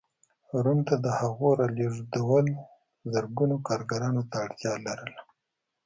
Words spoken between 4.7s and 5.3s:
لرله.